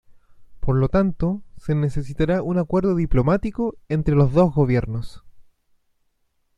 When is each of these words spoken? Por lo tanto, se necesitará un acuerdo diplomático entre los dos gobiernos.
Por 0.61 0.77
lo 0.77 0.89
tanto, 0.89 1.43
se 1.57 1.75
necesitará 1.75 2.41
un 2.41 2.57
acuerdo 2.57 2.95
diplomático 2.95 3.75
entre 3.87 4.15
los 4.15 4.33
dos 4.33 4.51
gobiernos. 4.51 5.23